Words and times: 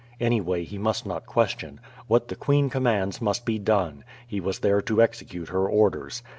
Anyway, 0.19 0.63
he 0.63 0.79
must 0.79 1.05
not 1.05 1.27
question. 1.27 1.79
What 2.07 2.27
the 2.29 2.35
queen 2.35 2.71
commands 2.71 3.21
must 3.21 3.45
be 3.45 3.59
done. 3.59 4.03
He 4.25 4.39
was 4.39 4.57
there 4.57 4.81
to 4.81 4.99
execute 4.99 5.49
her 5.49 5.69
orders. 5.69 6.23